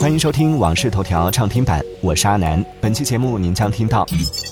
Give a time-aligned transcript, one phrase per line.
[0.00, 2.64] 欢迎收听《往事头条》畅听版，我是阿南。
[2.80, 4.06] 本期节目您将听到：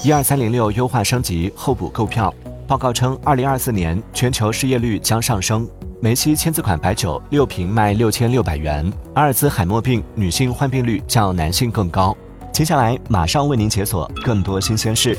[0.05, 2.33] 一二三零六优化升级，候补购票。
[2.67, 5.67] 报告称，二零二四年全球失业率将上升。
[6.03, 8.93] 梅西签字款白酒六瓶卖六千六百元。
[9.15, 12.15] 阿尔兹海默病女性患病率较男性更高。
[12.53, 15.17] 接下来马上为您解锁更多新鲜事。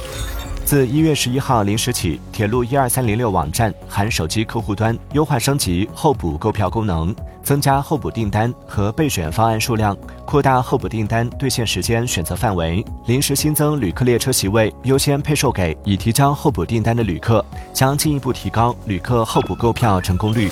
[0.66, 20.50] 自一月十一号零时起，铁路一二三零六网站含手机客户端优化升级候补购票功能，增加候补订单和备选方案数量，扩大候补订单兑现时间选择范围，临时新增旅客列车席位优先配售给已提交候补订单的旅客，将进一步提高旅客候补购票成功率。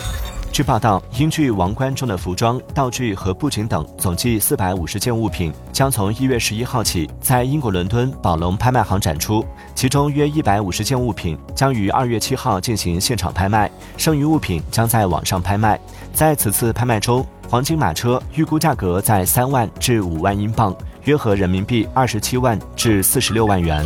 [0.58, 9.46] 据报道，英剧《王冠》中的服装、道具和布景等总计四百五十件物品，将从一月十一号起在英国伦敦宝龙拍卖行展出。
[9.76, 15.80] 其中约一百五十件物品将于二月七号进行现场拍卖，剩余物品将在网上拍卖。
[16.12, 23.86] 在此次拍卖中，黄金马车预估价格在三万至五万英镑，约合人民币二十七万至四十六万元。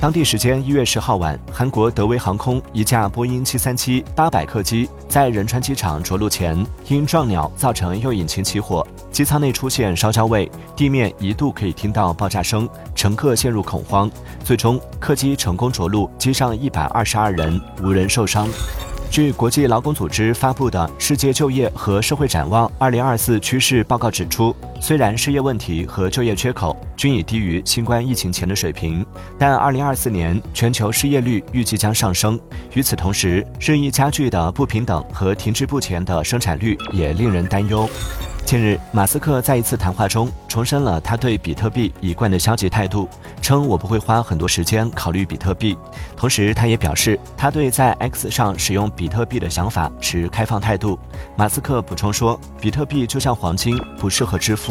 [0.00, 14.08] 当地时间一月十号晚，韩国德威航空一架波音七三七八百客机在仁川机场着陆前，因撞鸟造成右引擎起火，机舱内出现烧焦味，地面一度可以听到爆炸声，乘客陷入恐慌。
[14.44, 18.48] 最终，客机成功着陆，机上一百二十二人无人受伤。
[19.10, 29.04] 据国际劳工组织发布的《世界就业和社会展望2024趋势报告》指出，虽然失业问题和就业缺口均已低于新冠疫情前的水平，
[29.38, 32.38] 但2024年全球失业率预计将上升。
[32.74, 37.88] 与此同时，日益加剧的不平等和停滞不前的生产率也令人担忧。
[38.46, 43.06] 近日，马斯克在一次谈话中重申了他对比特币一贯的消极态度，
[43.42, 45.76] 称我不会花很多时间考虑比特币。
[46.16, 50.98] 同时，他也表示他对在 X 上使用比特币的想法持开放态度。
[51.36, 54.67] 马斯克补充说，比特币就像黄金，不适合支付。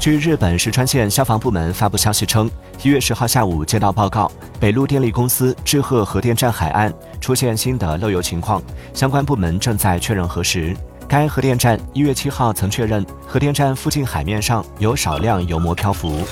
[0.00, 2.50] 据日本石川县消防部门发布消息称，
[2.82, 8.62] 一月十号下午接到报告，北陆电力公司志贺核电站海岸出现新的漏油情况，
[8.94, 10.74] 相关部门正在确认核实。
[11.06, 16.22] 该核电站一月七号曾确认，核电站附近海面上有少量油膜漂浮。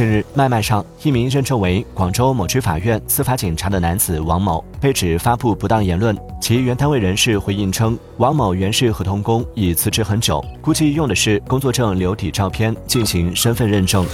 [0.00, 14.06] 近日，脉脉上一名认证为广州某区法院司法警察的男子王某被指发布不当言论，其原单位人士回应称，王某原是合同工，已辞职很久，估计用的是工作证留底照片进行身份认证。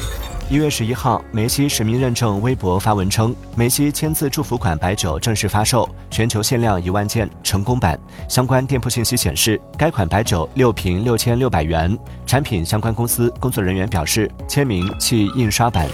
[0.48, 7.98] 一月十一号，梅西实名认证微博发文称，梅西签字祝福款白酒正式发售，全球限量一万件，成功版。
[8.28, 11.98] 相关店铺信息显示，该款白酒六瓶六千六百元。
[12.26, 15.88] 产品相关公司工作人员表示，签名系印刷版。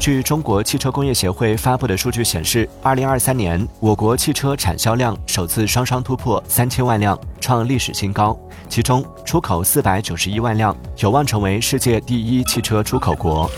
[0.00, 8.38] 据中国汽车工业协会发布的数据显示，二零二三年我国汽车产销量首次双双突破三千万辆，创历史新高。
[8.68, 13.50] 其中，出口四百九十一万辆，有望成为世界第一汽车出口国。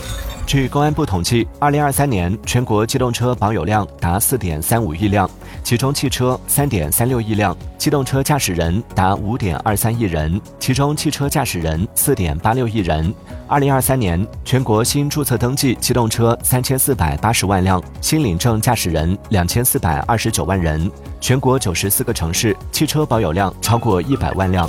[0.50, 5.30] 据公安部统计，二零二三年全国机动车保有量达四点三五亿辆，
[5.62, 13.14] 其中汽车三点三六亿辆，机动车驾驶人达五点二三亿人，其中汽车驾驶人四点八六亿人。
[13.46, 20.90] 二零二三年全国新注册登记机动车三千四百八十万辆，新领证驾驶人两千四百二十九万人，
[21.20, 24.68] 全国九十四个城市汽车保有量超过一百万辆。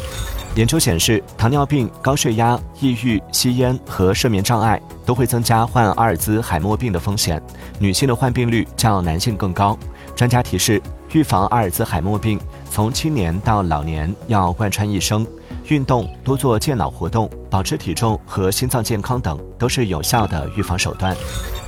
[0.55, 7.41] 研究显示，糖尿病、高血压、抑郁、吸烟和睡眠障碍都会增加患阿尔兹海默病的风险。
[7.79, 9.77] 女性的患病率较男性更高。
[10.13, 10.81] 专家提示，
[11.13, 12.37] 预防阿尔兹海默病，
[12.69, 15.25] 从青年到老年要贯穿一生。
[15.71, 21.15] 运动、多做健脑活动、保持体重和心脏健康等都是有效的预防手段。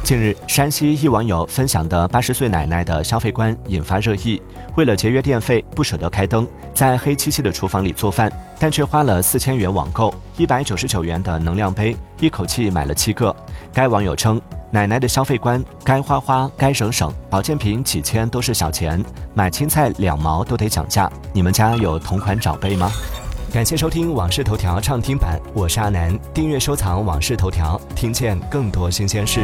[0.03, 4.41] 近日，山西一网友分享的八十岁奶奶的消费观引发热议。
[4.75, 13.33] 为了节约电费，不舍得开灯，在黑漆漆的厨房里做饭，但却花了四千元网购一百九十九元的能量杯，一口气买了七个。
[13.71, 19.01] 该网友称，奶奶的消费观该花花该省省，保健品几千都是小钱，
[19.33, 21.09] 买青菜两毛都得讲价。
[21.31, 22.91] 你们家有同款长辈吗？
[23.53, 26.11] 感谢收听《往事头条》畅听版，我是阿南。
[26.33, 29.41] 订阅收藏《往事头条》，听见更多新鲜事。